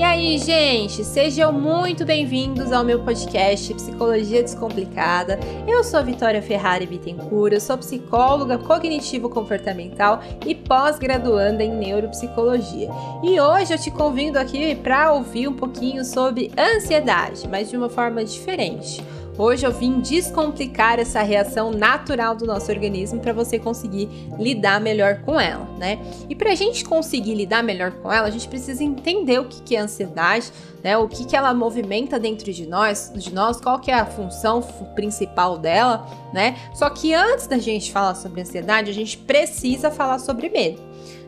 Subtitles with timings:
[0.00, 5.38] E aí, gente, sejam muito bem-vindos ao meu podcast Psicologia Descomplicada.
[5.68, 12.88] Eu sou Vitória Ferrari Bittencourt, eu sou psicóloga cognitivo-comportamental e pós-graduanda em neuropsicologia.
[13.22, 17.90] E hoje eu te convido aqui para ouvir um pouquinho sobre ansiedade, mas de uma
[17.90, 19.04] forma diferente.
[19.40, 24.06] Hoje eu vim descomplicar essa reação natural do nosso organismo para você conseguir
[24.38, 25.98] lidar melhor com ela, né?
[26.28, 29.74] E para a gente conseguir lidar melhor com ela, a gente precisa entender o que
[29.74, 30.52] é ansiedade,
[30.84, 30.98] né?
[30.98, 34.60] O que, que ela movimenta dentro de nós, de nós, qual que é a função
[34.94, 36.58] principal dela, né?
[36.74, 40.82] Só que antes da gente falar sobre ansiedade, a gente precisa falar sobre medo.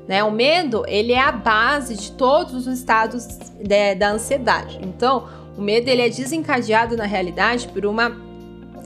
[0.06, 0.22] Né?
[0.22, 3.24] O medo ele é a base de todos os estados
[3.58, 4.78] de, da ansiedade.
[4.82, 8.16] Então, o medo ele é desencadeado na realidade por uma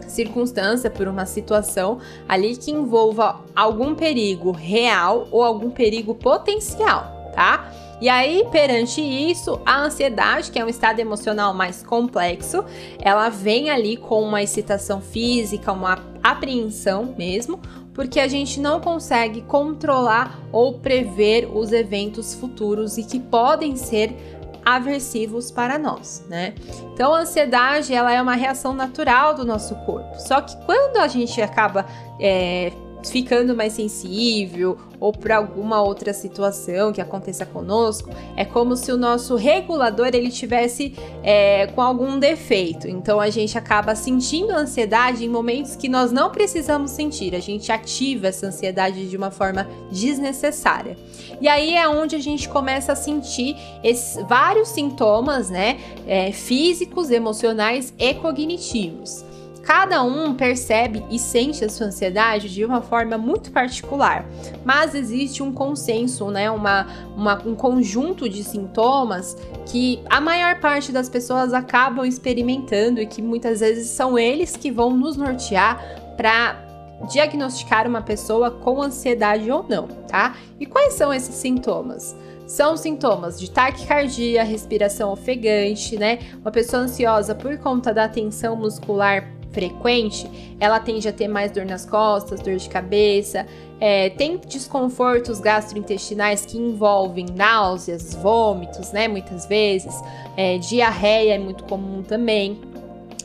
[0.09, 1.99] circunstância, por uma situação
[2.29, 7.73] ali que envolva algum perigo real ou algum perigo potencial, tá?
[7.99, 12.63] E aí, perante isso, a ansiedade, que é um estado emocional mais complexo,
[13.01, 17.59] ela vem ali com uma excitação física, uma apreensão mesmo,
[17.95, 24.15] porque a gente não consegue controlar ou prever os eventos futuros e que podem ser
[24.67, 26.55] aversivos para nós, né?
[26.93, 30.19] Então, a ansiedade ela é uma reação natural do nosso corpo.
[30.19, 31.87] Só que quando a gente acaba
[32.21, 32.73] é,
[33.11, 38.97] ficando mais sensível ou por alguma outra situação que aconteça conosco, é como se o
[38.97, 42.89] nosso regulador ele tivesse é, com algum defeito.
[42.89, 47.35] Então a gente acaba sentindo ansiedade em momentos que nós não precisamos sentir.
[47.35, 50.97] A gente ativa essa ansiedade de uma forma desnecessária.
[51.41, 57.11] E aí é onde a gente começa a sentir esses vários sintomas, né, é, físicos,
[57.11, 59.25] emocionais e cognitivos.
[59.67, 64.25] Cada um percebe e sente a sua ansiedade de uma forma muito particular,
[64.65, 66.87] mas existe um consenso, né, uma,
[67.17, 69.37] uma, um conjunto de sintomas
[69.67, 74.71] que a maior parte das pessoas acabam experimentando e que muitas vezes são eles que
[74.71, 76.65] vão nos nortear para
[77.11, 80.37] diagnosticar uma pessoa com ansiedade ou não, tá?
[80.61, 82.17] E quais são esses sintomas?
[82.47, 86.21] São sintomas de taquicardia, respiração ofegante, né?
[86.41, 90.31] Uma pessoa ansiosa por conta da tensão muscular frequente,
[90.61, 93.47] ela tende a ter mais dor nas costas, dor de cabeça,
[93.81, 99.09] é, tem desconfortos gastrointestinais que envolvem náuseas, vômitos, né?
[99.09, 99.95] Muitas vezes,
[100.37, 102.61] é, diarreia é muito comum também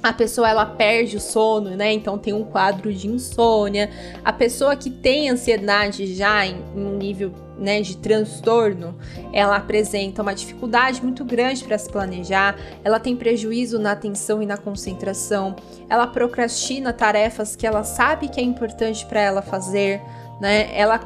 [0.01, 1.94] a pessoa ela perde o sono, né?
[1.94, 3.89] Então tem um quadro de insônia.
[4.23, 7.31] A pessoa que tem ansiedade já em, em um nível
[7.62, 8.95] né, de transtorno,
[9.31, 14.47] ela apresenta uma dificuldade muito grande para se planejar, ela tem prejuízo na atenção e
[14.47, 15.56] na concentração,
[15.88, 20.01] ela procrastina tarefas que ela sabe que é importante para ela fazer,
[20.41, 20.75] né?
[20.75, 21.00] Ela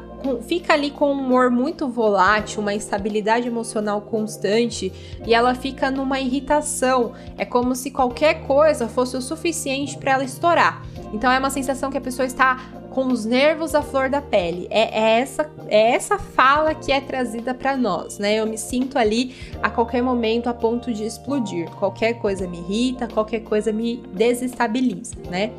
[0.48, 4.90] fica ali com um humor muito volátil, uma instabilidade emocional constante
[5.26, 7.12] e ela fica numa irritação.
[7.36, 10.82] É como se qualquer coisa fosse o suficiente para ela estourar.
[11.12, 12.58] Então é uma sensação que a pessoa está
[12.96, 14.66] com os nervos à flor da pele.
[14.70, 18.36] É, é essa é essa fala que é trazida para nós, né?
[18.36, 21.68] Eu me sinto ali a qualquer momento a ponto de explodir.
[21.72, 25.50] Qualquer coisa me irrita, qualquer coisa me desestabiliza, né?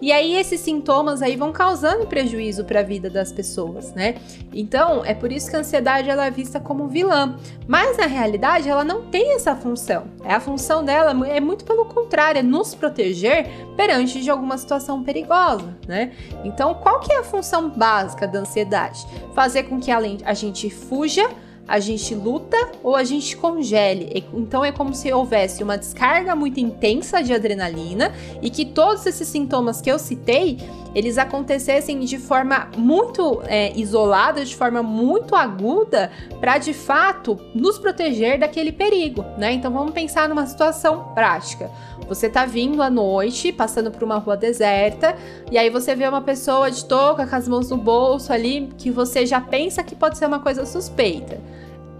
[0.00, 4.14] E aí esses sintomas aí vão causando prejuízo para a vida das pessoas, né?
[4.54, 8.68] Então, é por isso que a ansiedade ela é vista como vilã, mas na realidade
[8.68, 10.04] ela não tem essa função.
[10.24, 15.02] É a função dela é muito pelo contrário, é nos proteger perante de alguma situação
[15.02, 16.12] perigosa, né?
[16.44, 19.06] Então, qual que é a função básica da ansiedade?
[19.34, 21.28] Fazer com que a gente fuja
[21.68, 24.24] a gente luta ou a gente congele.
[24.32, 29.28] Então é como se houvesse uma descarga muito intensa de adrenalina e que todos esses
[29.28, 30.58] sintomas que eu citei
[30.94, 37.78] eles acontecessem de forma muito é, isolada, de forma muito aguda, para de fato nos
[37.78, 39.52] proteger daquele perigo, né?
[39.52, 41.70] Então vamos pensar numa situação prática.
[42.08, 45.14] Você tá vindo à noite, passando por uma rua deserta,
[45.52, 48.90] e aí você vê uma pessoa de touca com as mãos no bolso ali, que
[48.90, 51.38] você já pensa que pode ser uma coisa suspeita.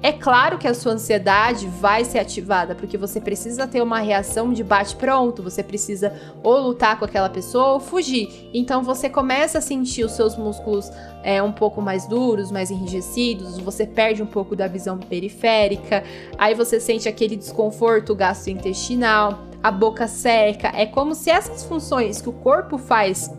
[0.01, 4.53] É claro que a sua ansiedade vai ser ativada, porque você precisa ter uma reação
[4.53, 8.49] de bate-pronto, você precisa ou lutar com aquela pessoa ou fugir.
[8.55, 10.89] Então você começa a sentir os seus músculos
[11.25, 16.05] é, um pouco mais duros, mais enrijecidos, você perde um pouco da visão periférica,
[16.39, 20.71] aí você sente aquele desconforto gastrointestinal, a boca seca.
[20.75, 23.31] É como se essas funções que o corpo faz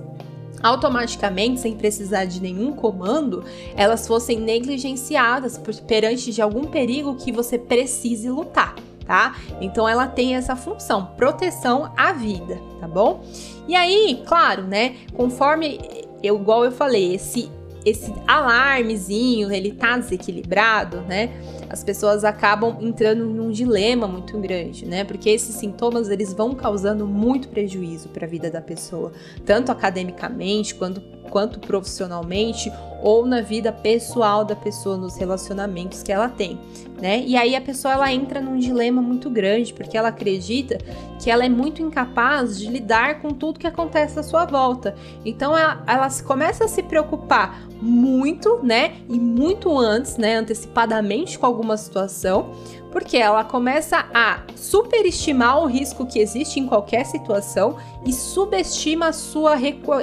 [0.62, 3.44] automaticamente, sem precisar de nenhum comando,
[3.76, 8.76] elas fossem negligenciadas por, perante de algum perigo que você precise lutar,
[9.06, 9.36] tá?
[9.62, 13.24] Então ela tem essa função, proteção à vida, tá bom?
[13.68, 15.80] E aí, claro, né, conforme
[16.22, 17.50] eu igual eu falei, esse
[17.86, 21.32] esse alarmezinho, ele tá desequilibrado, né?
[21.70, 25.04] As pessoas acabam entrando num dilema muito grande, né?
[25.04, 29.12] Porque esses sintomas eles vão causando muito prejuízo para a vida da pessoa,
[29.46, 31.00] tanto academicamente quanto,
[31.30, 36.60] quanto profissionalmente ou na vida pessoal da pessoa, nos relacionamentos que ela tem,
[37.02, 37.24] né?
[37.26, 40.78] E aí a pessoa ela entra num dilema muito grande, porque ela acredita
[41.22, 44.96] que ela é muito incapaz de lidar com tudo que acontece à sua volta.
[45.26, 48.98] Então ela, ela começa a se preocupar muito, né?
[49.10, 50.36] E muito antes, né?
[50.36, 52.52] Antecipadamente com alguma situação
[52.92, 59.14] porque ela começa a superestimar o risco que existe em qualquer situação e subestima a
[59.14, 59.56] sua,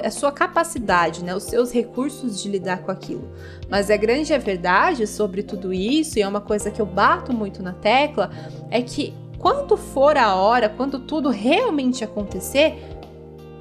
[0.04, 3.28] a sua capacidade, né, os seus recursos de lidar com aquilo.
[3.68, 7.62] Mas a grande verdade sobre tudo isso, e é uma coisa que eu bato muito
[7.62, 8.30] na tecla,
[8.70, 12.74] é que quando for a hora, quando tudo realmente acontecer,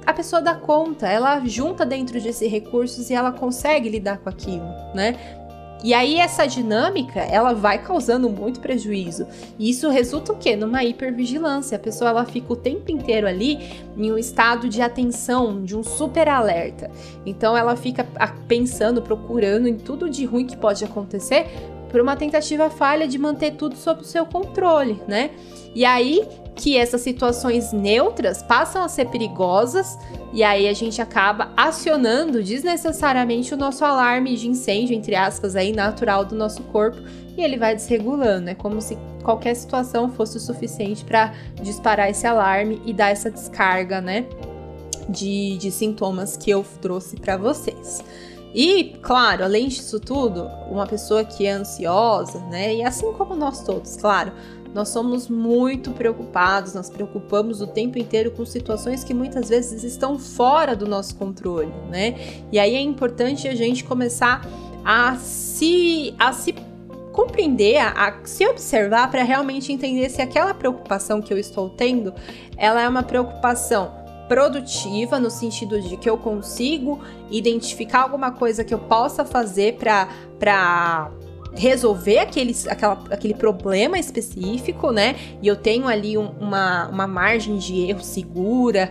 [0.06, 4.66] a pessoa dá conta, ela junta dentro desses recursos e ela consegue lidar com aquilo,
[4.94, 5.16] né?
[5.84, 9.26] E aí essa dinâmica, ela vai causando muito prejuízo.
[9.58, 10.56] E isso resulta o quê?
[10.56, 11.76] Numa hipervigilância.
[11.76, 13.58] A pessoa ela fica o tempo inteiro ali
[13.96, 16.90] em um estado de atenção, de um super alerta.
[17.24, 18.06] Então ela fica
[18.48, 21.46] pensando, procurando em tudo de ruim que pode acontecer
[21.90, 25.30] por uma tentativa falha de manter tudo sob o seu controle, né?
[25.76, 29.98] E aí que essas situações neutras passam a ser perigosas
[30.32, 35.72] e aí a gente acaba acionando desnecessariamente o nosso alarme de incêndio, entre aspas, aí
[35.74, 36.98] natural do nosso corpo
[37.36, 38.48] e ele vai desregulando.
[38.48, 43.30] É como se qualquer situação fosse o suficiente para disparar esse alarme e dar essa
[43.30, 44.24] descarga, né?
[45.10, 48.02] De, de sintomas que eu trouxe para vocês.
[48.54, 52.76] E, claro, além disso tudo, uma pessoa que é ansiosa, né?
[52.76, 54.32] E assim como nós todos, claro,
[54.76, 60.18] nós somos muito preocupados, nós preocupamos o tempo inteiro com situações que muitas vezes estão
[60.18, 62.42] fora do nosso controle, né?
[62.52, 64.46] E aí é importante a gente começar
[64.84, 66.54] a se, a se
[67.10, 72.12] compreender, a, a se observar para realmente entender se aquela preocupação que eu estou tendo,
[72.58, 73.90] ela é uma preocupação
[74.28, 77.00] produtiva no sentido de que eu consigo
[77.30, 81.10] identificar alguma coisa que eu possa fazer para
[81.56, 85.16] resolver aquele, aquela, aquele problema específico, né?
[85.42, 88.90] E eu tenho ali um, uma, uma margem de erro segura.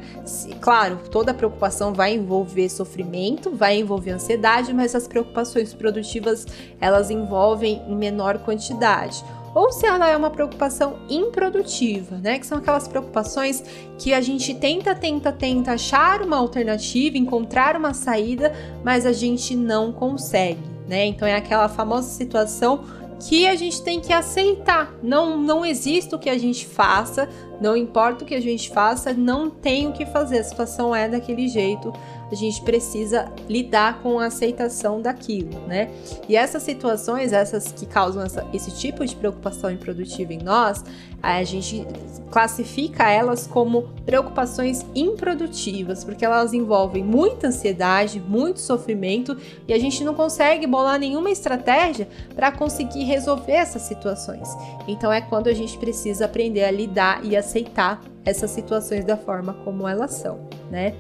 [0.60, 6.46] Claro, toda preocupação vai envolver sofrimento, vai envolver ansiedade, mas as preocupações produtivas
[6.80, 9.24] elas envolvem em menor quantidade
[9.54, 12.38] ou se ela é uma preocupação improdutiva, né?
[12.38, 13.64] Que são aquelas preocupações
[13.98, 18.54] que a gente tenta, tenta, tenta achar uma alternativa, encontrar uma saída,
[18.84, 21.06] mas a gente não consegue né?
[21.06, 22.84] Então é aquela famosa situação
[23.20, 24.94] que a gente tem que aceitar.
[25.02, 27.30] Não, não existe o que a gente faça,
[27.62, 30.40] não importa o que a gente faça, não tem o que fazer.
[30.40, 31.94] A situação é daquele jeito.
[32.32, 35.92] A gente precisa lidar com a aceitação daquilo, né?
[36.28, 40.84] E essas situações, essas que causam essa, esse tipo de preocupação improdutiva em nós,
[41.22, 41.86] a gente
[42.30, 49.38] classifica elas como preocupações improdutivas, porque elas envolvem muita ansiedade, muito sofrimento
[49.68, 54.48] e a gente não consegue bolar nenhuma estratégia para conseguir resolver essas situações.
[54.88, 59.54] Então é quando a gente precisa aprender a lidar e aceitar essas situações da forma
[59.64, 60.96] como elas são, né?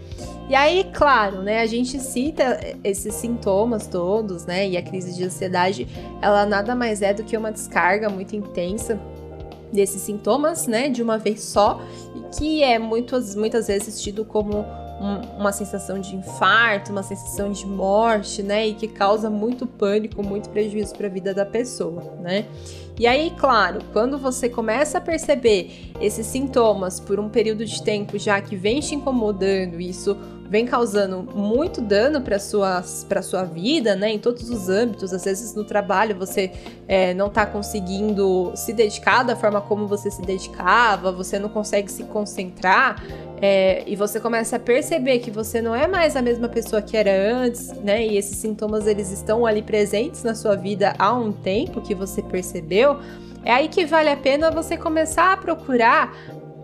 [0.47, 4.67] E aí, claro, né, a gente cita esses sintomas todos, né?
[4.67, 5.87] E a crise de ansiedade,
[6.21, 8.99] ela nada mais é do que uma descarga muito intensa
[9.73, 11.81] desses sintomas, né, de uma vez só,
[12.15, 14.65] e que é muitas, muitas vezes tido como
[14.99, 20.23] um, uma sensação de infarto, uma sensação de morte, né, e que causa muito pânico,
[20.23, 22.45] muito prejuízo para a vida da pessoa, né.
[22.97, 28.17] E aí, claro, quando você começa a perceber esses sintomas por um período de tempo
[28.17, 30.17] já que vem te incomodando, isso
[30.49, 34.11] vem causando muito dano para sua para sua vida, né?
[34.11, 35.13] Em todos os âmbitos.
[35.13, 36.51] Às vezes no trabalho você
[36.87, 41.91] é, não está conseguindo se dedicar da forma como você se dedicava, você não consegue
[41.91, 43.01] se concentrar.
[43.41, 46.95] É, e você começa a perceber que você não é mais a mesma pessoa que
[46.95, 48.05] era antes, né?
[48.05, 52.21] E esses sintomas eles estão ali presentes na sua vida há um tempo que você
[52.21, 52.99] percebeu.
[53.43, 56.15] É aí que vale a pena você começar a procurar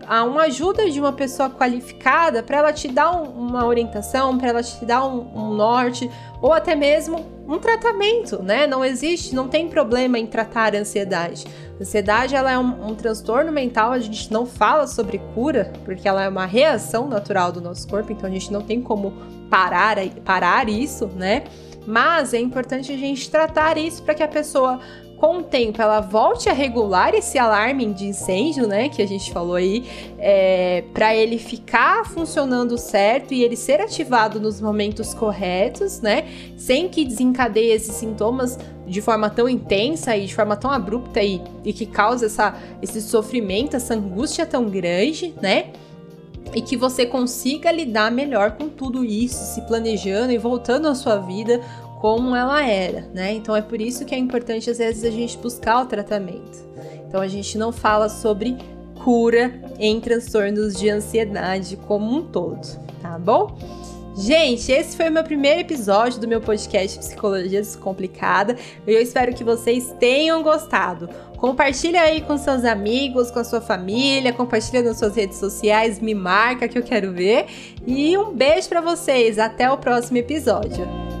[0.06, 4.48] a uma ajuda de uma pessoa qualificada para ela te dar um, uma orientação, para
[4.48, 8.66] ela te dar um, um, norte ou até mesmo um tratamento, né?
[8.66, 11.44] Não existe, não tem problema em tratar a ansiedade.
[11.80, 16.22] Ansiedade ela é um, um transtorno mental, a gente não fala sobre cura, porque ela
[16.22, 19.12] é uma reação natural do nosso corpo, então a gente não tem como
[19.50, 21.44] parar, parar isso, né?
[21.86, 24.80] Mas é importante a gente tratar isso para que a pessoa
[25.22, 29.32] com o tempo ela volte a regular esse alarme de incêndio, né, que a gente
[29.32, 29.84] falou aí,
[30.18, 36.24] é, para ele ficar funcionando certo e ele ser ativado nos momentos corretos, né,
[36.56, 41.40] sem que desencadeie esses sintomas de forma tão intensa e de forma tão abrupta e,
[41.64, 45.66] e que cause essa, esse sofrimento, essa angústia tão grande, né?
[46.52, 51.16] E que você consiga lidar melhor com tudo isso, se planejando e voltando à sua
[51.16, 51.62] vida
[52.02, 53.32] como ela era, né?
[53.32, 56.58] Então é por isso que é importante às vezes a gente buscar o tratamento.
[57.06, 58.58] Então a gente não fala sobre
[59.04, 62.60] cura em transtornos de ansiedade como um todo,
[63.00, 63.56] tá bom?
[64.16, 68.56] Gente, esse foi o meu primeiro episódio do meu podcast Psicologia Descomplicada.
[68.84, 71.08] Eu espero que vocês tenham gostado.
[71.36, 76.16] Compartilha aí com seus amigos, com a sua família, compartilha nas suas redes sociais, me
[76.16, 77.46] marca que eu quero ver.
[77.86, 81.11] E um beijo para vocês, até o próximo episódio.